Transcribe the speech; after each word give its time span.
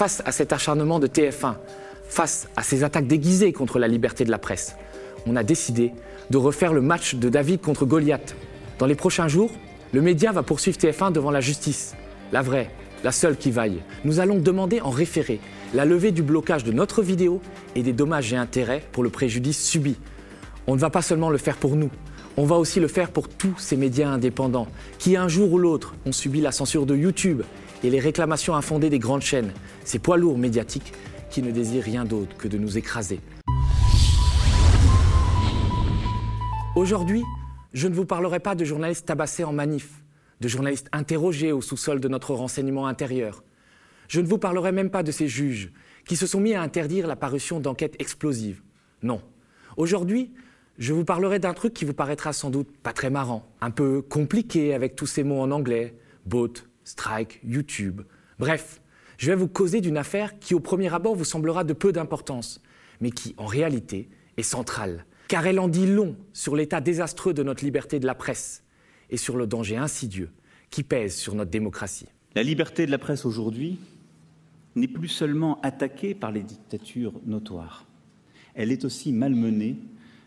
face 0.00 0.22
à 0.24 0.32
cet 0.32 0.54
acharnement 0.54 0.98
de 0.98 1.06
TF1, 1.06 1.56
face 2.08 2.48
à 2.56 2.62
ces 2.62 2.84
attaques 2.84 3.06
déguisées 3.06 3.52
contre 3.52 3.78
la 3.78 3.86
liberté 3.86 4.24
de 4.24 4.30
la 4.30 4.38
presse, 4.38 4.74
on 5.26 5.36
a 5.36 5.42
décidé 5.42 5.92
de 6.30 6.38
refaire 6.38 6.72
le 6.72 6.80
match 6.80 7.16
de 7.16 7.28
David 7.28 7.60
contre 7.60 7.84
Goliath. 7.84 8.34
Dans 8.78 8.86
les 8.86 8.94
prochains 8.94 9.28
jours, 9.28 9.50
le 9.92 10.00
média 10.00 10.32
va 10.32 10.42
poursuivre 10.42 10.78
TF1 10.78 11.12
devant 11.12 11.30
la 11.30 11.42
justice. 11.42 11.96
La 12.32 12.40
vraie, 12.40 12.70
la 13.04 13.12
seule 13.12 13.36
qui 13.36 13.50
vaille. 13.50 13.82
Nous 14.06 14.20
allons 14.20 14.38
demander 14.38 14.80
en 14.80 14.88
référé 14.88 15.38
la 15.74 15.84
levée 15.84 16.12
du 16.12 16.22
blocage 16.22 16.64
de 16.64 16.72
notre 16.72 17.02
vidéo 17.02 17.42
et 17.74 17.82
des 17.82 17.92
dommages 17.92 18.32
et 18.32 18.36
intérêts 18.36 18.82
pour 18.92 19.02
le 19.02 19.10
préjudice 19.10 19.62
subi. 19.62 19.96
On 20.66 20.76
ne 20.76 20.80
va 20.80 20.88
pas 20.88 21.02
seulement 21.02 21.28
le 21.28 21.36
faire 21.36 21.58
pour 21.58 21.76
nous, 21.76 21.90
on 22.38 22.46
va 22.46 22.56
aussi 22.56 22.80
le 22.80 22.88
faire 22.88 23.10
pour 23.10 23.28
tous 23.28 23.54
ces 23.58 23.76
médias 23.76 24.08
indépendants 24.08 24.68
qui, 24.98 25.16
un 25.18 25.28
jour 25.28 25.52
ou 25.52 25.58
l'autre, 25.58 25.94
ont 26.06 26.12
subi 26.12 26.40
la 26.40 26.52
censure 26.52 26.86
de 26.86 26.96
YouTube 26.96 27.42
et 27.82 27.90
les 27.90 28.00
réclamations 28.00 28.54
infondées 28.54 28.90
des 28.90 28.98
grandes 28.98 29.22
chaînes, 29.22 29.52
ces 29.84 29.98
poids 29.98 30.16
lourds 30.16 30.38
médiatiques 30.38 30.92
qui 31.30 31.42
ne 31.42 31.50
désirent 31.50 31.84
rien 31.84 32.04
d'autre 32.04 32.36
que 32.36 32.48
de 32.48 32.58
nous 32.58 32.76
écraser. 32.76 33.20
Aujourd'hui, 36.76 37.22
je 37.72 37.88
ne 37.88 37.94
vous 37.94 38.06
parlerai 38.06 38.40
pas 38.40 38.54
de 38.54 38.64
journalistes 38.64 39.06
tabassés 39.06 39.44
en 39.44 39.52
manif, 39.52 40.02
de 40.40 40.48
journalistes 40.48 40.88
interrogés 40.92 41.52
au 41.52 41.60
sous-sol 41.60 42.00
de 42.00 42.08
notre 42.08 42.34
renseignement 42.34 42.86
intérieur. 42.86 43.44
Je 44.08 44.20
ne 44.20 44.26
vous 44.26 44.38
parlerai 44.38 44.72
même 44.72 44.90
pas 44.90 45.02
de 45.02 45.12
ces 45.12 45.28
juges 45.28 45.72
qui 46.04 46.16
se 46.16 46.26
sont 46.26 46.40
mis 46.40 46.54
à 46.54 46.62
interdire 46.62 47.06
la 47.06 47.16
parution 47.16 47.60
d'enquêtes 47.60 47.96
explosives. 48.00 48.62
Non. 49.02 49.22
Aujourd'hui, 49.76 50.32
je 50.78 50.92
vous 50.92 51.04
parlerai 51.04 51.38
d'un 51.38 51.54
truc 51.54 51.74
qui 51.74 51.84
vous 51.84 51.94
paraîtra 51.94 52.32
sans 52.32 52.50
doute 52.50 52.70
pas 52.82 52.92
très 52.92 53.10
marrant, 53.10 53.46
un 53.60 53.70
peu 53.70 54.02
compliqué 54.02 54.74
avec 54.74 54.96
tous 54.96 55.06
ces 55.06 55.22
mots 55.22 55.40
en 55.40 55.50
anglais, 55.50 55.94
bot, 56.26 56.54
strike, 56.90 57.40
YouTube. 57.44 58.02
Bref, 58.38 58.80
je 59.16 59.30
vais 59.30 59.36
vous 59.36 59.48
causer 59.48 59.80
d'une 59.80 59.96
affaire 59.96 60.38
qui 60.38 60.54
au 60.54 60.60
premier 60.60 60.92
abord 60.92 61.14
vous 61.14 61.24
semblera 61.24 61.64
de 61.64 61.72
peu 61.72 61.92
d'importance, 61.92 62.60
mais 63.00 63.10
qui 63.10 63.34
en 63.36 63.46
réalité 63.46 64.08
est 64.36 64.42
centrale, 64.42 65.06
car 65.28 65.46
elle 65.46 65.60
en 65.60 65.68
dit 65.68 65.86
long 65.86 66.16
sur 66.32 66.56
l'état 66.56 66.80
désastreux 66.80 67.34
de 67.34 67.42
notre 67.42 67.64
liberté 67.64 68.00
de 68.00 68.06
la 68.06 68.14
presse 68.14 68.64
et 69.10 69.16
sur 69.16 69.36
le 69.36 69.46
danger 69.46 69.76
insidieux 69.76 70.30
qui 70.70 70.82
pèse 70.82 71.16
sur 71.16 71.34
notre 71.34 71.50
démocratie. 71.50 72.06
La 72.34 72.42
liberté 72.42 72.86
de 72.86 72.90
la 72.90 72.98
presse 72.98 73.24
aujourd'hui 73.24 73.78
n'est 74.76 74.88
plus 74.88 75.08
seulement 75.08 75.60
attaquée 75.62 76.14
par 76.14 76.30
les 76.30 76.42
dictatures 76.42 77.20
notoires, 77.26 77.86
elle 78.54 78.72
est 78.72 78.84
aussi 78.84 79.12
malmenée 79.12 79.76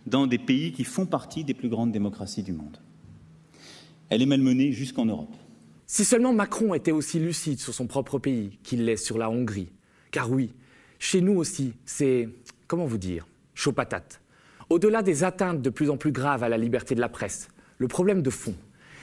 dans 0.06 0.28
des 0.28 0.38
pays 0.38 0.72
qui 0.72 0.84
font 0.84 1.06
partie 1.06 1.44
des 1.44 1.54
plus 1.54 1.70
grandes 1.70 1.92
démocraties 1.92 2.44
du 2.44 2.54
monde. 2.54 2.78
Elle 4.10 4.22
est 4.22 4.28
malmenée 4.28 4.72
jusqu'en 4.72 5.06
Europe. 5.06 5.34
Si 5.86 6.06
seulement 6.06 6.34
Macron 6.34 6.74
était 6.74 6.92
aussi 6.92 7.20
lucide 7.20 7.60
sur 7.60 7.74
son 7.74 7.88
propre 7.88 8.18
pays 8.18 8.58
qu'il 8.64 8.86
l'est 8.86 8.98
sur 8.98 9.18
la 9.18 9.30
Hongrie. 9.30 9.72
Car 10.12 10.32
oui, 10.32 10.54
chez 11.00 11.22
nous 11.22 11.34
aussi, 11.34 11.74
c'est, 11.86 12.30
comment 12.68 12.86
vous 12.86 12.98
dire, 12.98 13.28
chaud 13.54 13.74
patate. 13.74 14.22
Au-delà 14.70 15.02
des 15.02 15.24
atteintes 15.24 15.62
de 15.62 15.70
plus 15.70 15.90
en 15.90 15.98
plus 15.98 16.12
graves 16.12 16.44
à 16.44 16.50
la 16.50 16.58
liberté 16.58 16.96
de 16.96 17.02
la 17.02 17.10
presse, 17.10 17.50
le 17.78 17.88
problème 17.88 18.22
de 18.22 18.30
fond, 18.30 18.56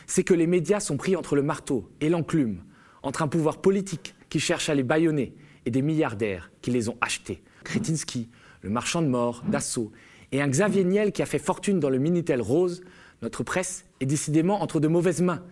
c'est 0.06 0.24
que 0.24 0.34
les 0.34 0.46
médias 0.46 0.80
sont 0.80 0.96
pris 0.96 1.16
entre 1.16 1.36
le 1.36 1.42
marteau 1.42 1.90
et 2.00 2.08
l'enclume, 2.08 2.62
entre 3.02 3.22
un 3.22 3.28
pouvoir 3.28 3.60
politique 3.60 4.14
qui 4.28 4.40
cherche 4.40 4.68
à 4.68 4.74
les 4.74 4.82
bâillonner 4.82 5.34
et 5.66 5.70
des 5.70 5.82
milliardaires 5.82 6.50
qui 6.62 6.70
les 6.70 6.88
ont 6.88 6.96
achetés. 7.00 7.42
Kretinsky, 7.64 8.28
le 8.62 8.70
marchand 8.70 9.02
de 9.02 9.08
mort, 9.08 9.44
Dassault, 9.48 9.92
et 10.32 10.40
un 10.40 10.48
Xavier 10.48 10.84
Niel 10.84 11.12
qui 11.12 11.22
a 11.22 11.26
fait 11.26 11.38
fortune 11.38 11.80
dans 11.80 11.90
le 11.90 11.98
Minitel 11.98 12.40
rose, 12.40 12.82
notre 13.22 13.42
presse 13.42 13.84
est 14.00 14.06
décidément 14.06 14.62
entre 14.62 14.80
de 14.80 14.88
mauvaises 14.88 15.20
mains. 15.22 15.44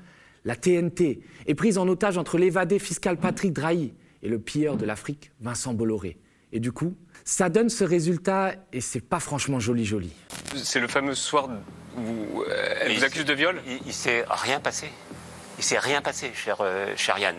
La 0.48 0.56
TNT 0.56 1.20
est 1.46 1.54
prise 1.54 1.76
en 1.76 1.86
otage 1.88 2.16
entre 2.16 2.38
l'évadé 2.38 2.78
fiscal 2.78 3.18
Patrick 3.18 3.52
Drahi 3.52 3.92
et 4.22 4.28
le 4.30 4.38
pilleur 4.38 4.78
de 4.78 4.86
l'Afrique, 4.86 5.30
Vincent 5.42 5.74
Bolloré. 5.74 6.16
Et 6.52 6.58
du 6.58 6.72
coup, 6.72 6.94
ça 7.26 7.50
donne 7.50 7.68
ce 7.68 7.84
résultat 7.84 8.54
et 8.72 8.80
c'est 8.80 9.02
pas 9.06 9.20
franchement 9.20 9.60
joli 9.60 9.84
joli. 9.84 10.10
C'est 10.56 10.80
le 10.80 10.88
fameux 10.88 11.14
soir 11.14 11.50
où 11.98 12.42
euh, 12.44 12.74
elle 12.80 12.96
vous 12.96 13.04
accuse 13.04 13.26
de 13.26 13.34
viol? 13.34 13.60
Il, 13.66 13.78
il 13.88 13.92
s'est 13.92 14.24
rien 14.26 14.58
passé. 14.58 14.88
Il 15.58 15.64
s'est 15.64 15.78
rien 15.78 16.00
passé, 16.00 16.30
cher, 16.32 16.56
euh, 16.62 16.94
cher 16.96 17.18
Yann. 17.18 17.36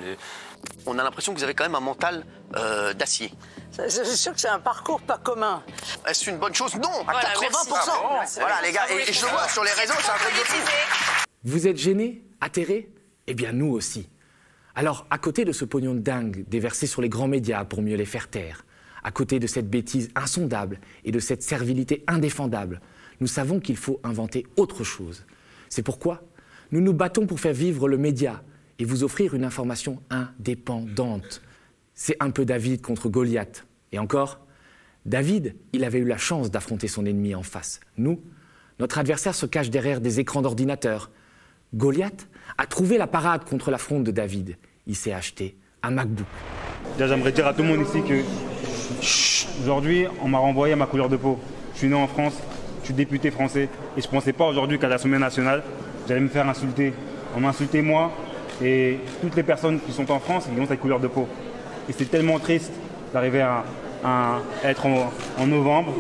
On 0.85 0.99
a 0.99 1.03
l'impression 1.03 1.33
que 1.33 1.39
vous 1.39 1.43
avez 1.43 1.55
quand 1.55 1.63
même 1.63 1.73
un 1.73 1.79
mental 1.79 2.23
euh, 2.57 2.93
d'acier. 2.93 3.33
C'est 3.71 4.05
sûr 4.05 4.33
que 4.35 4.39
c'est 4.39 4.49
un 4.49 4.59
parcours 4.59 5.01
pas 5.01 5.17
commun. 5.17 5.63
Est-ce 6.07 6.29
une 6.29 6.37
bonne 6.37 6.53
chose? 6.53 6.75
Non, 6.75 6.91
à 7.07 7.11
Voilà, 7.13 7.21
80%. 7.21 7.39
merci. 7.41 7.69
Ah 7.73 7.85
bon? 7.87 8.41
Voilà, 8.41 8.61
les 8.63 8.71
gars, 8.71 8.85
et, 8.91 9.09
et 9.09 9.13
je 9.13 9.25
le 9.25 9.31
vois 9.31 9.47
sur 9.49 9.63
les 9.63 9.71
réseaux, 9.71 9.95
c'est 9.99 10.11
un 10.11 10.17
truc 10.17 10.33
de 10.35 10.45
fou. 10.45 10.71
Vous 11.45 11.65
êtes 11.65 11.77
gênés 11.77 12.23
Atterrés 12.39 12.87
Eh 13.29 13.35
bien 13.35 13.53
nous 13.53 13.67
aussi. 13.71 14.09
Alors, 14.73 15.05
à 15.11 15.19
côté 15.19 15.45
de 15.45 15.51
ce 15.51 15.63
pognon 15.63 15.93
de 15.93 15.99
dingue 15.99 16.45
déversé 16.49 16.87
sur 16.87 17.01
les 17.01 17.09
grands 17.09 17.27
médias 17.27 17.63
pour 17.63 17.83
mieux 17.83 17.95
les 17.95 18.05
faire 18.05 18.27
taire, 18.27 18.65
à 19.03 19.11
côté 19.11 19.39
de 19.39 19.45
cette 19.45 19.69
bêtise 19.69 20.09
insondable 20.15 20.79
et 21.05 21.11
de 21.11 21.19
cette 21.19 21.43
servilité 21.43 22.03
indéfendable, 22.07 22.81
nous 23.21 23.27
savons 23.27 23.59
qu'il 23.59 23.77
faut 23.77 23.99
inventer 24.03 24.47
autre 24.57 24.83
chose. 24.83 25.25
C'est 25.69 25.83
pourquoi 25.83 26.23
nous 26.71 26.81
nous 26.81 26.93
battons 26.93 27.27
pour 27.27 27.39
faire 27.39 27.53
vivre 27.53 27.87
le 27.87 27.99
média 27.99 28.43
et 28.79 28.85
vous 28.85 29.03
offrir 29.03 29.35
une 29.35 29.43
information 29.43 30.01
indépendante. 30.09 31.43
C'est 31.93 32.17
un 32.19 32.31
peu 32.31 32.45
David 32.45 32.81
contre 32.81 33.09
Goliath. 33.09 33.67
Et 33.91 33.99
encore, 33.99 34.39
David, 35.05 35.55
il 35.71 35.83
avait 35.83 35.99
eu 35.99 36.05
la 36.05 36.17
chance 36.17 36.49
d'affronter 36.49 36.87
son 36.87 37.05
ennemi 37.05 37.35
en 37.35 37.43
face. 37.43 37.79
Nous, 37.97 38.23
notre 38.79 38.97
adversaire 38.97 39.35
se 39.35 39.45
cache 39.45 39.69
derrière 39.69 40.01
des 40.01 40.19
écrans 40.19 40.41
d'ordinateur. 40.41 41.11
Goliath 41.73 42.27
a 42.57 42.65
trouvé 42.65 42.97
la 42.97 43.05
parade 43.05 43.43
contre 43.43 43.69
l'affront 43.69 43.99
de 43.99 44.09
David. 44.09 44.57
Il 44.87 44.95
s'est 44.95 45.13
acheté 45.13 45.55
un 45.83 45.91
MacBook. 45.91 46.25
Déjà, 46.97 47.07
j'aimerais 47.07 47.31
dire 47.31 47.45
à 47.45 47.53
tout 47.53 47.61
le 47.61 47.67
monde 47.67 47.85
ici 47.87 48.01
que 48.01 48.23
aujourd'hui, 49.61 50.05
on 50.23 50.27
m'a 50.27 50.39
renvoyé 50.39 50.73
à 50.73 50.75
ma 50.75 50.87
couleur 50.87 51.09
de 51.09 51.15
peau. 51.15 51.39
Je 51.73 51.79
suis 51.79 51.87
né 51.87 51.93
en 51.93 52.07
France, 52.07 52.33
je 52.81 52.85
suis 52.85 52.93
député 52.95 53.29
français 53.29 53.69
et 53.95 54.01
je 54.01 54.07
ne 54.07 54.11
pensais 54.11 54.33
pas 54.33 54.47
aujourd'hui 54.47 54.79
qu'à 54.79 54.87
l'Assemblée 54.87 55.19
nationale, 55.19 55.61
j'allais 56.07 56.21
me 56.21 56.27
faire 56.27 56.49
insulter. 56.49 56.91
On 57.37 57.39
m'a 57.39 57.49
insulté 57.49 57.83
moi 57.83 58.11
et 58.63 58.97
toutes 59.21 59.35
les 59.35 59.43
personnes 59.43 59.79
qui 59.79 59.91
sont 59.91 60.09
en 60.11 60.19
France 60.19 60.47
qui 60.53 60.59
ont 60.59 60.65
cette 60.65 60.79
couleur 60.79 60.99
de 60.99 61.07
peau. 61.07 61.27
Et 61.87 61.93
c'est 61.93 62.09
tellement 62.09 62.39
triste 62.39 62.71
d'arriver 63.13 63.41
à, 63.41 63.63
être 64.63 64.87
en, 64.87 65.45
novembre. 65.45 65.93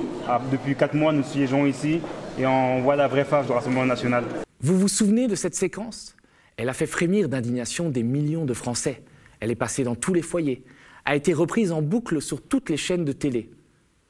Depuis 0.51 0.75
quatre 0.75 0.95
mois, 0.95 1.11
nous 1.11 1.23
siégeons 1.23 1.65
ici 1.67 2.01
et 2.39 2.47
on 2.47 2.81
voit 2.81 2.95
la 2.95 3.07
vraie 3.07 3.25
face 3.25 3.45
du 3.45 3.51
Rassemblement 3.51 3.85
national. 3.85 4.23
Vous 4.61 4.77
vous 4.77 4.89
souvenez 4.89 5.29
de 5.29 5.35
cette 5.35 5.55
séquence? 5.55 6.17
Elle 6.57 6.67
a 6.67 6.73
fait 6.73 6.85
frémir 6.85 7.29
d'indignation 7.29 7.89
des 7.89 8.03
millions 8.03 8.43
de 8.43 8.53
Français. 8.53 9.01
Elle 9.39 9.51
est 9.51 9.55
passée 9.55 9.85
dans 9.85 9.95
tous 9.95 10.13
les 10.13 10.21
foyers, 10.21 10.65
a 11.05 11.15
été 11.15 11.33
reprise 11.33 11.71
en 11.71 11.81
boucle 11.81 12.21
sur 12.21 12.41
toutes 12.41 12.69
les 12.69 12.75
chaînes 12.75 13.05
de 13.05 13.13
télé, 13.13 13.49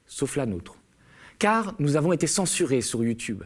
sauf 0.08 0.36
la 0.36 0.48
nôtre. 0.48 0.78
Car 1.38 1.76
nous 1.78 1.98
avons 1.98 2.14
été 2.14 2.26
censurés 2.26 2.82
sur 2.82 3.04
YouTube. 3.04 3.44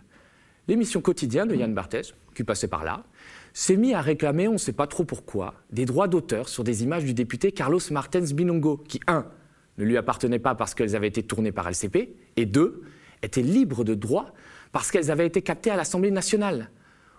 L'émission 0.70 1.02
quotidienne 1.02 1.50
de 1.50 1.56
Yann 1.56 1.74
Barthès, 1.74 2.14
qui 2.34 2.46
passait 2.46 2.70
par 2.70 2.86
là, 2.86 3.04
s'est 3.52 3.76
mis 3.76 3.94
à 3.94 4.00
réclamer, 4.00 4.48
on 4.48 4.54
ne 4.54 4.58
sait 4.58 4.72
pas 4.72 4.88
trop 4.88 5.04
pourquoi, 5.04 5.56
des 5.72 5.86
droits 5.86 6.08
d'auteur 6.08 6.48
sur 6.48 6.64
des 6.64 6.84
images 6.84 7.04
du 7.04 7.14
député 7.14 7.52
Carlos 7.52 7.82
Martens 7.92 8.32
Binongo, 8.34 8.78
qui, 8.78 9.02
un, 9.08 9.28
ne 9.78 9.84
lui 9.84 9.98
appartenaient 9.98 10.40
pas 10.40 10.56
parce 10.56 10.74
qu'elles 10.74 10.96
avaient 10.96 11.10
été 11.10 11.22
tournées 11.22 11.52
par 11.52 11.70
LCP, 11.70 12.16
et 12.38 12.46
deux, 12.46 12.82
étaient 13.22 13.42
libres 13.42 13.84
de 13.84 13.94
droit 13.94 14.34
parce 14.72 14.90
qu'elles 14.90 15.12
avaient 15.12 15.28
été 15.28 15.42
captées 15.42 15.70
à 15.70 15.76
l'Assemblée 15.76 16.10
nationale. 16.10 16.70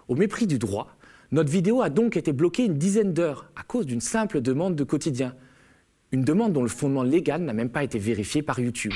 Au 0.09 0.15
mépris 0.15 0.47
du 0.47 0.59
droit, 0.59 0.97
notre 1.33 1.51
vidéo 1.51 1.81
a 1.81 1.89
donc 1.89 2.17
été 2.17 2.33
bloquée 2.33 2.67
une 2.67 2.75
dizaine 2.75 3.13
d'heures 3.13 3.51
à 3.57 3.63
cause 3.63 3.87
d'une 3.87 4.01
simple 4.01 4.41
demande 4.41 4.77
de 4.77 4.85
quotidien. 4.85 5.35
Une 6.13 6.25
demande 6.25 6.53
dont 6.53 6.63
le 6.63 6.69
fondement 6.69 7.03
légal 7.03 7.43
n'a 7.43 7.55
même 7.55 7.71
pas 7.71 7.83
été 7.83 7.99
vérifié 7.99 8.43
par 8.43 8.61
YouTube. 8.61 8.93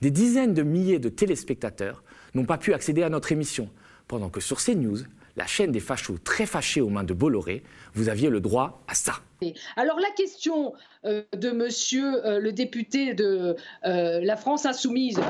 Des 0.00 0.10
dizaines 0.10 0.52
de 0.52 0.62
milliers 0.62 0.98
de 0.98 1.08
téléspectateurs 1.08 2.02
n'ont 2.34 2.44
pas 2.44 2.58
pu 2.58 2.74
accéder 2.74 3.04
à 3.04 3.08
notre 3.08 3.30
émission, 3.30 3.70
pendant 4.08 4.30
que 4.30 4.40
sur 4.40 4.58
CNews, 4.58 4.98
la 5.36 5.46
chaîne 5.46 5.72
des 5.72 5.80
fachos 5.80 6.18
très 6.18 6.44
fâchés 6.44 6.80
aux 6.80 6.88
mains 6.88 7.04
de 7.04 7.14
Bolloré, 7.14 7.62
vous 7.94 8.08
aviez 8.08 8.28
le 8.28 8.40
droit 8.40 8.82
à 8.88 8.94
ça. 8.94 9.14
Alors 9.76 9.98
la 9.98 10.10
question 10.10 10.74
euh, 11.04 11.22
de 11.36 11.50
monsieur 11.50 12.26
euh, 12.26 12.38
le 12.38 12.52
député 12.52 13.14
de 13.14 13.56
euh, 13.84 14.20
la 14.20 14.36
France 14.36 14.66
insoumise, 14.66 15.20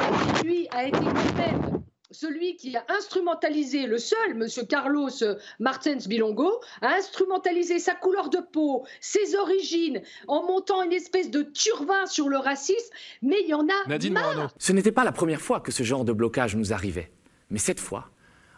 lui 0.43 0.67
a 0.71 0.87
été 0.87 0.99
lui-même 0.99 1.82
celui 2.13 2.57
qui 2.57 2.77
a 2.77 2.85
instrumentalisé, 2.89 3.87
le 3.87 3.99
seul, 3.99 4.35
monsieur 4.35 4.65
Carlos 4.65 5.11
euh, 5.23 5.37
Martens 5.59 6.07
Bilongo, 6.07 6.61
a 6.83 6.95
instrumentalisé 6.95 7.79
sa 7.79 7.95
couleur 7.95 8.29
de 8.29 8.39
peau, 8.53 8.85
ses 9.01 9.35
origines, 9.35 10.03
en 10.29 10.47
montant 10.47 10.83
une 10.83 10.93
espèce 10.93 11.31
de 11.31 11.43
turbin 11.43 12.07
sur 12.07 12.29
le 12.29 12.37
racisme, 12.37 12.93
mais 13.23 13.37
il 13.43 13.49
y 13.49 13.55
en 13.55 13.67
a 13.67 14.11
marre. 14.11 14.53
Ce 14.59 14.73
n'était 14.73 14.93
pas 14.93 15.05
la 15.05 15.13
première 15.13 15.41
fois 15.41 15.61
que 15.61 15.73
ce 15.73 15.83
genre 15.83 16.05
de 16.05 16.13
blocage 16.13 16.55
nous 16.55 16.73
arrivait. 16.73 17.11
Mais 17.51 17.59
cette 17.59 17.81
fois, 17.81 18.11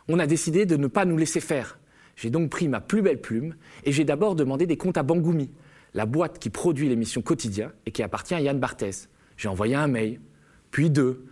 on 0.09 0.19
a 0.19 0.27
décidé 0.27 0.67
de 0.67 0.77
ne 0.77 0.89
pas 0.89 1.05
nous 1.05 1.17
laisser 1.17 1.41
faire. 1.41 1.79
J'ai 2.17 2.31
donc 2.31 2.51
pris 2.51 2.69
ma 2.69 2.81
plus 2.81 3.03
belle 3.03 3.21
plume 3.21 3.55
et 3.85 3.93
j'ai 3.93 4.05
d'abord 4.05 4.35
demandé 4.35 4.67
des 4.67 4.77
comptes 4.77 4.99
à 4.99 5.03
Bangoumi, 5.03 5.51
la 5.95 6.07
boîte 6.07 6.39
qui 6.39 6.51
produit 6.51 6.89
l'émission 6.89 7.23
Quotidien 7.23 7.73
et 7.87 7.93
qui 7.93 8.03
appartient 8.03 8.35
à 8.35 8.41
Yann 8.41 8.59
Barthès. 8.59 9.09
J'ai 9.37 9.49
envoyé 9.49 9.75
un 9.75 9.89
mail, 9.89 10.21
puis 10.71 10.91
deux. 10.91 11.25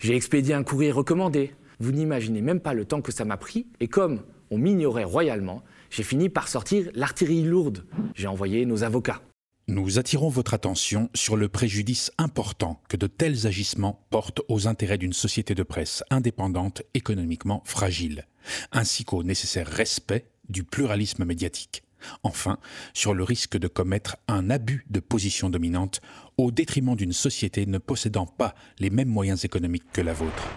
J'ai 0.00 0.14
expédié 0.14 0.54
un 0.54 0.62
courrier 0.62 0.92
recommandé. 0.92 1.54
Vous 1.80 1.92
n'imaginez 1.92 2.40
même 2.40 2.60
pas 2.60 2.74
le 2.74 2.84
temps 2.84 3.00
que 3.00 3.12
ça 3.12 3.24
m'a 3.24 3.36
pris 3.36 3.66
et 3.80 3.88
comme 3.88 4.22
on 4.50 4.58
m'ignorait 4.58 5.04
royalement, 5.04 5.62
j'ai 5.90 6.02
fini 6.02 6.28
par 6.28 6.48
sortir 6.48 6.88
l'artillerie 6.94 7.44
lourde. 7.44 7.84
J'ai 8.14 8.26
envoyé 8.26 8.66
nos 8.66 8.84
avocats. 8.84 9.22
nous 9.68 9.98
attirons 9.98 10.30
votre 10.30 10.54
attention 10.54 11.10
sur 11.14 11.36
le 11.36 11.48
préjudice 11.48 12.10
important 12.16 12.80
que 12.88 12.96
de 12.96 13.06
tels 13.06 13.46
agissements 13.46 14.06
portent 14.10 14.40
aux 14.48 14.66
intérêts 14.66 14.98
d'une 14.98 15.12
société 15.12 15.54
de 15.54 15.62
presse 15.62 16.02
indépendante 16.10 16.82
économiquement 16.94 17.62
fragile, 17.66 18.26
ainsi 18.72 19.04
qu'au 19.04 19.22
nécessaire 19.22 19.68
respect 19.68 20.30
du 20.48 20.64
pluralisme 20.64 21.24
médiatique. 21.26 21.82
Enfin, 22.22 22.58
sur 22.94 23.12
le 23.12 23.24
risque 23.24 23.58
de 23.58 23.68
commettre 23.68 24.16
un 24.26 24.50
abus 24.50 24.86
de 24.88 25.00
position 25.00 25.50
dominante 25.50 26.00
au 26.38 26.50
détriment 26.50 26.96
d'une 26.96 27.12
société 27.12 27.66
ne 27.66 27.78
possédant 27.78 28.26
pas 28.26 28.54
les 28.78 28.90
mêmes 28.90 29.08
moyens 29.08 29.44
économiques 29.44 29.92
que 29.92 30.00
la 30.00 30.14
vôtre. 30.14 30.48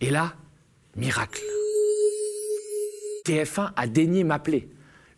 Et 0.00 0.10
là, 0.10 0.34
miracle. 0.96 1.42
TF1 3.26 3.72
a 3.76 3.86
daigné 3.86 4.24
m'appeler 4.24 4.70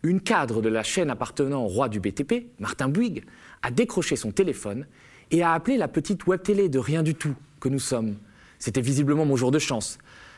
une 0.03 0.21
cadre 0.21 0.61
de 0.61 0.69
la 0.69 0.83
chaîne 0.83 1.09
appartenant 1.09 1.63
au 1.63 1.67
roi 1.67 1.89
du 1.89 1.99
BTP, 1.99 2.47
Martin 2.59 2.89
Bouygues, 2.89 3.23
a 3.61 3.71
décroché 3.71 4.15
son 4.15 4.31
téléphone 4.31 4.87
et 5.31 5.41
a 5.41 5.53
appelé 5.53 5.77
la 5.77 5.87
petite 5.87 6.25
web 6.27 6.41
télé 6.41 6.69
de 6.69 6.79
rien 6.79 7.03
du 7.03 7.15
tout 7.15 7.35
que 7.59 7.69
nous 7.69 7.79
sommes. 7.79 8.15
C'était 8.59 8.81
visiblement 8.81 9.25
mon 9.25 9.35
jour 9.35 9.51
de 9.51 9.59
chance, 9.59 9.97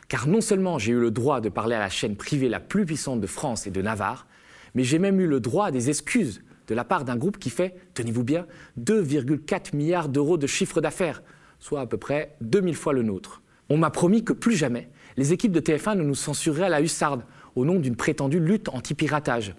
car 0.09 0.27
non 0.27 0.41
seulement 0.41 0.79
j'ai 0.79 0.91
eu 0.91 0.99
le 0.99 1.11
droit 1.11 1.41
de 1.41 1.49
parler 1.49 1.75
à 1.75 1.79
la 1.79 1.89
chaîne 1.89 2.15
privée 2.15 2.49
la 2.49 2.59
plus 2.59 2.85
puissante 2.85 3.21
de 3.21 3.27
France 3.27 3.67
et 3.67 3.71
de 3.71 3.81
Navarre, 3.81 4.27
mais 4.73 4.83
j'ai 4.83 4.99
même 4.99 5.19
eu 5.19 5.27
le 5.27 5.39
droit 5.39 5.67
à 5.67 5.71
des 5.71 5.89
excuses 5.89 6.41
de 6.67 6.75
la 6.75 6.83
part 6.83 7.03
d'un 7.03 7.17
groupe 7.17 7.37
qui 7.37 7.49
fait, 7.49 7.75
tenez-vous 7.93 8.23
bien, 8.23 8.45
2,4 8.79 9.75
milliards 9.75 10.09
d'euros 10.09 10.37
de 10.37 10.47
chiffre 10.47 10.81
d'affaires, 10.81 11.21
soit 11.59 11.81
à 11.81 11.85
peu 11.85 11.97
près 11.97 12.35
2000 12.41 12.75
fois 12.75 12.93
le 12.93 13.03
nôtre. 13.03 13.41
On 13.71 13.77
m'a 13.77 13.89
promis 13.89 14.25
que 14.25 14.33
plus 14.33 14.57
jamais 14.57 14.89
les 15.15 15.31
équipes 15.31 15.53
de 15.53 15.61
TF1 15.61 15.95
ne 15.95 16.03
nous 16.03 16.13
censureraient 16.13 16.65
à 16.65 16.69
la 16.69 16.81
hussarde, 16.81 17.23
au 17.55 17.63
nom 17.63 17.79
d'une 17.79 17.95
prétendue 17.95 18.41
lutte 18.41 18.67
anti-piratage. 18.67 19.55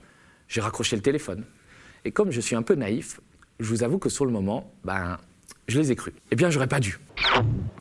J'ai 0.48 0.60
raccroché 0.60 0.96
le 0.96 1.02
téléphone. 1.02 1.44
Et 2.04 2.12
comme 2.12 2.30
je 2.30 2.42
suis 2.42 2.54
un 2.54 2.60
peu 2.60 2.74
naïf, 2.74 3.22
je 3.58 3.70
vous 3.70 3.84
avoue 3.84 3.98
que 3.98 4.10
sur 4.10 4.26
le 4.26 4.30
moment, 4.30 4.70
ben, 4.84 5.16
je 5.66 5.80
les 5.80 5.92
ai 5.92 5.96
crus. 5.96 6.12
Eh 6.30 6.36
bien, 6.36 6.50
j'aurais 6.50 6.66
pas 6.66 6.78
dû. 6.78 6.98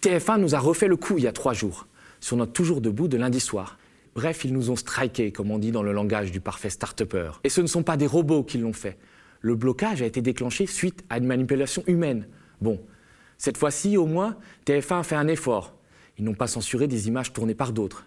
TF1 0.02 0.40
nous 0.40 0.56
a 0.56 0.60
refait 0.60 0.88
le 0.88 0.96
coup 0.96 1.18
il 1.18 1.26
y 1.26 1.28
a 1.28 1.34
trois 1.34 1.52
jours, 1.52 1.88
sur 2.22 2.38
notre 2.38 2.54
toujours 2.54 2.80
debout 2.80 3.10
de 3.10 3.18
lundi 3.18 3.42
soir. 3.42 3.78
Bref, 4.16 4.46
ils 4.46 4.54
nous 4.54 4.70
ont 4.72 4.78
striké, 4.78 5.34
comme 5.34 5.52
on 5.52 5.60
dit 5.60 5.74
dans 5.74 5.84
le 5.84 5.92
langage 5.92 6.32
du 6.32 6.40
parfait 6.40 6.70
start-upper. 6.70 7.42
Et 7.44 7.50
ce 7.50 7.60
ne 7.60 7.68
sont 7.68 7.84
pas 7.84 7.98
des 7.98 8.08
robots 8.08 8.44
qui 8.44 8.58
l'ont 8.58 8.72
fait. 8.72 8.98
Le 9.42 9.56
blocage 9.56 10.02
a 10.02 10.06
été 10.06 10.22
déclenché 10.22 10.66
suite 10.66 11.04
à 11.10 11.18
une 11.18 11.26
manipulation 11.26 11.84
humaine. 11.88 12.26
Bon, 12.62 12.80
cette 13.38 13.58
fois-ci, 13.58 13.98
au 13.98 14.06
moins, 14.06 14.38
TF1 14.66 15.00
a 15.00 15.04
fait 15.04 15.16
un 15.16 15.28
effort. 15.28 15.76
Ils 16.22 16.26
n'ont 16.26 16.36
pas 16.36 16.46
censuré 16.46 16.88
des 16.88 17.08
images 17.08 17.34
tournées 17.34 17.56
par 17.56 17.74
d'autres. 17.74 18.06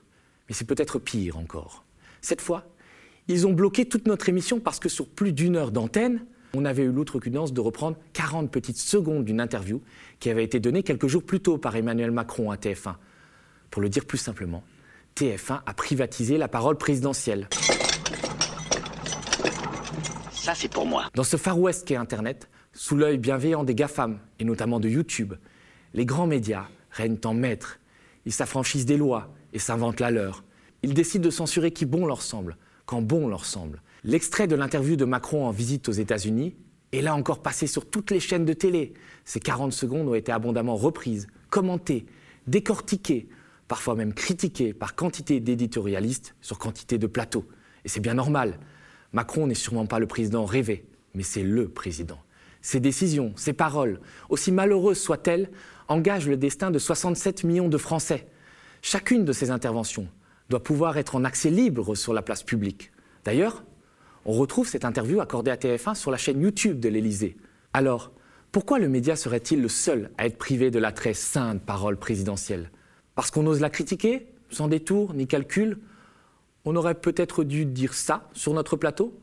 Mais 0.48 0.54
c'est 0.54 0.66
peut-être 0.66 1.00
pire 1.00 1.36
encore. 1.36 1.84
Cette 2.20 2.40
fois, 2.40 2.64
ils 3.26 3.44
ont 3.44 3.52
bloqué 3.52 3.86
toute 3.86 4.06
notre 4.06 4.28
émission 4.28 4.60
parce 4.60 4.78
que 4.78 4.88
sur 4.88 5.08
plus 5.08 5.32
d'une 5.32 5.56
heure 5.56 5.72
d'antenne, 5.72 6.24
on 6.54 6.64
avait 6.64 6.84
eu 6.84 6.92
l'outrecuidance 6.92 7.52
de 7.52 7.60
reprendre 7.60 7.96
40 8.12 8.52
petites 8.52 8.78
secondes 8.78 9.24
d'une 9.24 9.40
interview 9.40 9.82
qui 10.20 10.30
avait 10.30 10.44
été 10.44 10.60
donnée 10.60 10.84
quelques 10.84 11.08
jours 11.08 11.24
plus 11.24 11.40
tôt 11.40 11.58
par 11.58 11.74
Emmanuel 11.74 12.12
Macron 12.12 12.52
à 12.52 12.56
TF1. 12.56 12.94
Pour 13.72 13.82
le 13.82 13.88
dire 13.88 14.04
plus 14.04 14.18
simplement, 14.18 14.62
TF1 15.16 15.62
a 15.66 15.74
privatisé 15.74 16.38
la 16.38 16.46
parole 16.46 16.78
présidentielle. 16.78 17.48
Ça, 20.30 20.54
c'est 20.54 20.70
pour 20.70 20.86
moi. 20.86 21.10
Dans 21.16 21.24
ce 21.24 21.36
Far 21.36 21.58
West 21.58 21.88
qu'est 21.88 21.96
Internet, 21.96 22.48
sous 22.74 22.96
l'œil 22.96 23.18
bienveillant 23.18 23.64
des 23.64 23.74
GAFAM, 23.74 24.20
et 24.38 24.44
notamment 24.44 24.78
de 24.78 24.88
YouTube, 24.88 25.34
les 25.94 26.06
grands 26.06 26.28
médias 26.28 26.68
règnent 26.92 27.18
en 27.24 27.34
maître. 27.34 27.80
Ils 28.26 28.32
s'affranchissent 28.32 28.86
des 28.86 28.96
lois 28.96 29.34
et 29.52 29.58
s'inventent 29.58 30.00
la 30.00 30.10
leur. 30.10 30.44
Ils 30.82 30.94
décident 30.94 31.24
de 31.24 31.30
censurer 31.30 31.70
qui 31.70 31.86
bon 31.86 32.06
leur 32.06 32.22
semble, 32.22 32.56
quand 32.86 33.02
bon 33.02 33.28
leur 33.28 33.44
semble. 33.44 33.82
L'extrait 34.02 34.46
de 34.46 34.54
l'interview 34.54 34.96
de 34.96 35.04
Macron 35.04 35.46
en 35.46 35.50
visite 35.50 35.88
aux 35.88 35.92
États-Unis 35.92 36.56
est 36.92 37.00
là 37.00 37.14
encore 37.14 37.42
passé 37.42 37.66
sur 37.66 37.88
toutes 37.88 38.10
les 38.10 38.20
chaînes 38.20 38.44
de 38.44 38.52
télé. 38.52 38.92
Ces 39.24 39.40
40 39.40 39.72
secondes 39.72 40.08
ont 40.08 40.14
été 40.14 40.30
abondamment 40.32 40.76
reprises, 40.76 41.26
commentées, 41.50 42.06
décortiquées, 42.46 43.28
parfois 43.68 43.94
même 43.94 44.12
critiquées 44.12 44.74
par 44.74 44.94
quantité 44.94 45.40
d'éditorialistes 45.40 46.34
sur 46.40 46.58
quantité 46.58 46.98
de 46.98 47.06
plateaux. 47.06 47.46
Et 47.84 47.88
c'est 47.88 48.00
bien 48.00 48.14
normal. 48.14 48.58
Macron 49.12 49.46
n'est 49.46 49.54
sûrement 49.54 49.86
pas 49.86 49.98
le 49.98 50.06
président 50.06 50.44
rêvé, 50.44 50.84
mais 51.14 51.22
c'est 51.22 51.42
le 51.42 51.68
président. 51.68 52.18
Ses 52.64 52.80
décisions, 52.80 53.34
ses 53.36 53.52
paroles, 53.52 54.00
aussi 54.30 54.50
malheureuses 54.50 54.98
soient-elles, 54.98 55.50
engagent 55.86 56.28
le 56.28 56.38
destin 56.38 56.70
de 56.70 56.78
67 56.78 57.44
millions 57.44 57.68
de 57.68 57.76
Français. 57.76 58.26
Chacune 58.80 59.26
de 59.26 59.34
ces 59.34 59.50
interventions, 59.50 60.08
doit 60.48 60.62
pouvoir 60.62 60.96
être 60.96 61.14
en 61.14 61.24
accès 61.24 61.50
libre 61.50 61.94
sur 61.94 62.14
la 62.14 62.22
place 62.22 62.42
publique. 62.42 62.90
D'ailleurs, 63.22 63.64
on 64.24 64.32
retrouve 64.32 64.66
cette 64.66 64.86
interview 64.86 65.20
accordée 65.20 65.50
à 65.50 65.56
TF1 65.56 65.94
sur 65.94 66.10
la 66.10 66.16
chaîne 66.16 66.40
YouTube 66.40 66.80
de 66.80 66.88
l'Élysée. 66.88 67.36
Alors, 67.74 68.12
pourquoi 68.50 68.78
le 68.78 68.88
média 68.88 69.14
serait-il 69.14 69.60
le 69.60 69.68
seul 69.68 70.10
à 70.16 70.24
être 70.24 70.38
privé 70.38 70.70
de 70.70 70.78
la 70.78 70.90
très 70.90 71.12
sainte 71.12 71.60
parole 71.60 71.98
présidentielle? 71.98 72.70
Parce 73.14 73.30
qu'on 73.30 73.46
ose 73.46 73.60
la 73.60 73.68
critiquer, 73.68 74.32
sans 74.48 74.68
détour 74.68 75.12
ni 75.12 75.26
calcul? 75.26 75.80
On 76.64 76.76
aurait 76.76 76.94
peut-être 76.94 77.44
dû 77.44 77.66
dire 77.66 77.92
ça 77.92 78.30
sur 78.32 78.54
notre 78.54 78.76
plateau? 78.76 79.20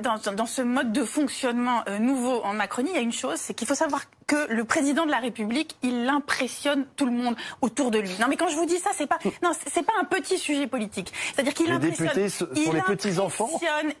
Dans, 0.00 0.46
ce 0.46 0.62
mode 0.62 0.92
de 0.92 1.04
fonctionnement 1.04 1.82
euh, 1.88 1.98
nouveau 1.98 2.40
en 2.42 2.54
Macronie, 2.54 2.90
il 2.90 2.96
y 2.96 2.98
a 2.98 3.02
une 3.02 3.12
chose, 3.12 3.36
c'est 3.36 3.54
qu'il 3.54 3.66
faut 3.66 3.74
savoir 3.74 4.02
que 4.26 4.50
le 4.52 4.64
président 4.64 5.06
de 5.06 5.10
la 5.10 5.18
République, 5.18 5.76
il 5.82 6.08
impressionne 6.08 6.86
tout 6.96 7.06
le 7.06 7.12
monde 7.12 7.36
autour 7.60 7.90
de 7.90 7.98
lui. 7.98 8.10
Non, 8.20 8.26
mais 8.28 8.36
quand 8.36 8.48
je 8.48 8.56
vous 8.56 8.66
dis 8.66 8.78
ça, 8.78 8.90
c'est 8.94 9.06
pas, 9.06 9.18
non, 9.42 9.52
c'est 9.66 9.84
pas 9.84 9.92
un 10.00 10.04
petit 10.04 10.38
sujet 10.38 10.66
politique. 10.66 11.12
C'est-à-dire 11.34 11.54
qu'il 11.54 11.70
impressionne. 11.70 12.08
Députés 12.08 12.28
sont 12.28 12.72
les 12.72 12.82
petits 12.82 13.18
enfants. 13.18 13.50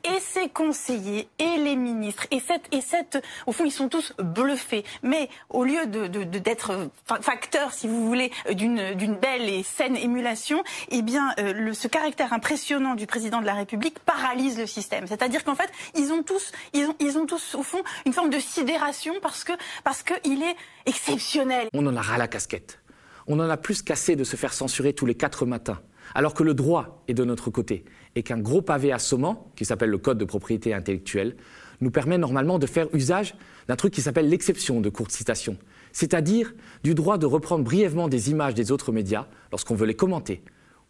Et 0.04 0.20
ses 0.20 0.48
conseillers 0.48 1.28
et 1.38 1.56
les 1.58 1.76
ministres 1.76 2.26
et 2.30 2.40
cette 2.40 2.62
et 2.72 2.80
cette, 2.80 3.22
au 3.46 3.52
fond, 3.52 3.64
ils 3.64 3.72
sont 3.72 3.88
tous 3.88 4.12
bluffés. 4.18 4.84
Mais 5.02 5.28
au 5.50 5.64
lieu 5.64 5.86
de 5.86 6.06
d'être 6.22 6.90
facteur, 7.20 7.72
si 7.72 7.88
vous 7.88 8.06
voulez, 8.06 8.30
d'une 8.50 8.94
d'une 8.94 9.14
belle 9.14 9.48
et 9.48 9.62
saine 9.62 9.96
émulation, 9.96 10.62
eh 10.90 11.02
bien, 11.02 11.34
euh, 11.38 11.52
le, 11.52 11.74
ce 11.74 11.88
caractère 11.88 12.32
impressionnant 12.32 12.94
du 12.94 13.06
président 13.06 13.40
de 13.40 13.46
la 13.46 13.54
République 13.54 13.98
paralyse 14.00 14.58
le 14.58 14.66
système. 14.66 15.06
C'est-à-dire 15.06 15.44
qu'en 15.44 15.54
fait, 15.54 15.70
ils 15.94 16.12
ont 16.12 16.22
tous, 16.22 16.52
ils 16.72 16.86
ont, 16.86 16.94
ils 17.00 17.18
ont 17.18 17.26
tous 17.26 17.54
au 17.54 17.62
fond 17.62 17.82
une 18.06 18.12
forme 18.12 18.30
de 18.30 18.38
sidération 18.38 19.14
parce 19.22 19.44
que 19.44 19.52
parce 19.84 20.02
que 20.02 20.11
il 20.24 20.42
est 20.42 20.56
exceptionnel. 20.86 21.68
On 21.72 21.86
en 21.86 21.96
a 21.96 22.00
ras 22.00 22.18
la 22.18 22.28
casquette. 22.28 22.78
On 23.26 23.38
en 23.38 23.48
a 23.48 23.56
plus 23.56 23.82
qu'assez 23.82 24.16
de 24.16 24.24
se 24.24 24.36
faire 24.36 24.52
censurer 24.52 24.92
tous 24.92 25.06
les 25.06 25.14
quatre 25.14 25.46
matins, 25.46 25.80
alors 26.14 26.34
que 26.34 26.42
le 26.42 26.54
droit 26.54 27.02
est 27.08 27.14
de 27.14 27.24
notre 27.24 27.50
côté, 27.50 27.84
et 28.16 28.22
qu'un 28.22 28.38
gros 28.38 28.62
pavé 28.62 28.92
assommant, 28.92 29.52
qui 29.56 29.64
s'appelle 29.64 29.90
le 29.90 29.98
Code 29.98 30.18
de 30.18 30.24
propriété 30.24 30.74
intellectuelle, 30.74 31.36
nous 31.80 31.90
permet 31.90 32.18
normalement 32.18 32.58
de 32.58 32.66
faire 32.66 32.88
usage 32.92 33.34
d'un 33.68 33.76
truc 33.76 33.92
qui 33.92 34.02
s'appelle 34.02 34.28
l'exception 34.28 34.80
de 34.80 34.88
courte 34.88 35.10
citation, 35.10 35.56
c'est-à-dire 35.92 36.54
du 36.82 36.94
droit 36.94 37.18
de 37.18 37.26
reprendre 37.26 37.64
brièvement 37.64 38.08
des 38.08 38.30
images 38.30 38.54
des 38.54 38.72
autres 38.72 38.92
médias 38.92 39.26
lorsqu'on 39.50 39.74
veut 39.74 39.86
les 39.86 39.94
commenter, 39.94 40.42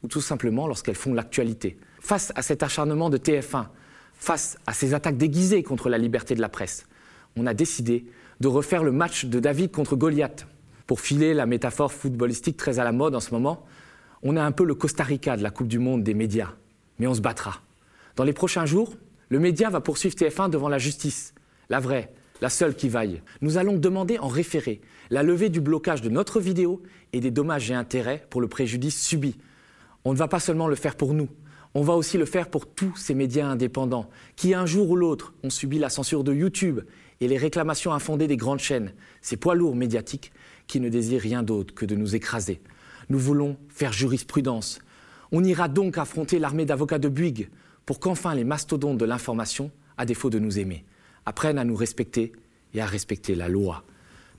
ou 0.02 0.09
tout 0.09 0.21
simplement 0.21 0.67
lorsqu'elles 0.67 0.95
font 0.95 1.14
l'actualité. 1.14 1.79
Face 2.00 2.33
à 2.35 2.43
cet 2.43 2.62
acharnement 2.62 3.11
de 3.11 3.19
TF1, 3.19 3.67
face 4.14 4.57
à 4.67 4.73
ces 4.73 4.95
attaques 4.95 5.17
déguisées 5.17 5.62
contre 5.62 5.88
la 5.88 5.99
liberté 5.99 6.35
de 6.35 6.41
la 6.41 6.49
presse, 6.49 6.87
on 7.37 7.47
a 7.47 7.55
décidé 7.55 8.05
de 8.41 8.49
refaire 8.49 8.83
le 8.85 8.93
match 8.93 9.25
de 9.25 9.41
David 9.41 9.71
contre 9.71 9.97
Goliath. 9.97 10.47
Pour 10.87 11.01
filer 11.01 11.35
la 11.35 11.47
métaphore 11.47 11.93
footballistique 11.93 12.57
très 12.57 12.79
à 12.79 12.85
la 12.85 12.93
mode 12.93 13.15
en 13.15 13.21
ce 13.21 13.31
moment, 13.31 13.65
on 14.23 14.37
est 14.37 14.41
un 14.41 14.53
peu 14.53 14.65
le 14.65 14.75
Costa 14.75 15.05
Rica 15.05 15.37
de 15.37 15.43
la 15.43 15.51
Coupe 15.51 15.69
du 15.69 15.79
Monde 15.79 16.03
des 16.03 16.15
médias. 16.15 16.53
Mais 16.99 17.07
on 17.07 17.15
se 17.15 17.21
battra. 17.21 17.61
Dans 18.17 18.25
les 18.25 18.33
prochains 18.33 18.67
jours, 18.67 18.95
le 19.29 19.39
média 19.39 19.71
va 19.71 19.81
poursuivre 19.81 20.15
TF1 20.15 20.51
devant 20.51 20.69
la 20.69 20.79
justice, 20.79 21.35
la 21.71 21.81
vraie, 21.81 22.12
la 22.41 22.51
seule 22.51 22.75
qui 22.75 22.89
vaille. 22.89 23.23
Nous 23.41 23.57
allons 23.57 23.77
demander 23.77 24.19
en 24.19 24.29
référé 24.29 24.81
la 25.11 25.23
levée 25.23 25.49
du 25.49 25.61
blocage 25.61 26.03
de 26.03 26.11
notre 26.11 26.41
vidéo 26.41 26.83
et 27.12 27.21
des 27.21 27.31
dommages 27.31 27.71
et 27.71 27.75
intérêts 27.75 28.27
pour 28.31 28.41
le 28.41 28.49
préjudice 28.49 29.01
subi. 29.01 29.37
On 30.05 30.12
ne 30.12 30.19
va 30.19 30.29
pas 30.29 30.41
seulement 30.41 30.69
le 30.69 30.75
faire 30.75 30.97
pour 30.97 31.15
nous, 31.15 31.29
on 31.75 31.83
va 31.83 31.95
aussi 31.95 32.19
le 32.19 32.27
faire 32.27 32.49
pour 32.49 32.67
tous 32.67 32.95
ces 32.97 33.15
médias 33.15 33.47
indépendants 33.47 34.11
qui, 34.37 34.53
un 34.53 34.67
jour 34.67 34.91
ou 34.91 34.97
l'autre, 34.97 35.33
ont 35.43 35.51
subi 35.51 35.79
la 35.79 35.89
censure 35.89 36.23
de 36.23 36.35
YouTube 36.35 36.81
et 37.23 37.29
les 37.29 37.38
réclamations 37.38 37.93
infondées 37.93 38.26
des 38.26 38.37
grandes 38.37 38.59
chaînes, 38.59 38.93
ces 39.21 39.37
poids 39.37 39.55
lourds 39.55 39.76
médiatiques 39.76 40.33
qui 40.67 40.81
ne 40.81 40.88
désirent 40.88 41.21
rien 41.21 41.45
d'autre 41.45 41.73
que 41.73 41.87
de 41.87 41.95
nous 41.95 42.17
écraser. 42.17 42.61
Nous 43.11 43.19
voulons 43.19 43.57
faire 43.69 43.93
jurisprudence. 43.93 44.81
On 45.31 45.45
ira 45.45 45.69
donc 45.69 45.99
affronter 45.99 46.41
l'armée 46.41 46.64
d'avocats 46.64 46.99
de 46.99 47.09
Bouygues 47.09 47.49
pour 47.87 48.00
qu'enfin 48.00 48.35
les 48.35 48.43
mastodontes 48.43 48.99
de 48.99 49.05
l'information, 49.05 49.71
à 49.97 50.05
défaut 50.05 50.31
de 50.31 50.41
nous 50.41 50.59
aimer, 50.59 50.85
apprennent 51.25 51.59
à 51.59 51.64
nous 51.64 51.76
respecter 51.76 52.33
et 52.75 52.81
à 52.81 52.87
respecter 52.87 53.37
la 53.37 53.49
loi. 53.49 53.85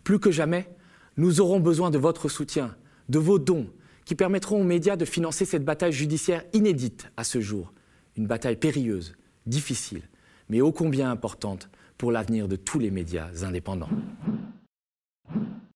Plus 0.04 0.20
que 0.20 0.32
jamais, 0.32 0.70
nous 1.16 1.40
aurons 1.40 1.62
besoin 1.62 1.90
de 1.90 1.98
votre 1.98 2.28
soutien, 2.28 2.76
de 3.08 3.20
vos 3.20 3.40
dons, 3.40 3.70
qui 4.04 4.16
permettront 4.16 4.60
aux 4.60 4.66
médias 4.66 4.98
de 4.98 5.06
financer 5.06 5.46
cette 5.46 5.64
bataille 5.64 5.94
judiciaire 5.94 6.44
inédite 6.52 7.10
à 7.16 7.24
ce 7.24 7.40
jour. 7.40 7.72
Une 8.18 8.28
bataille 8.28 8.58
périlleuse, 8.58 9.16
difficile, 9.46 10.02
mais 10.50 10.60
ô 10.60 10.74
combien 10.74 11.10
importante 11.10 11.70
pour 11.98 12.12
l'avenir 12.12 12.48
de 12.48 12.56
tous 12.56 12.80
les 12.80 12.92
médias 12.92 13.30
indépendants. 13.44 13.90